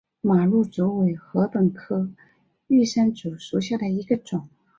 [0.21, 2.09] 马鹿竹为禾本科
[2.65, 4.49] 玉山竹属下的一个种。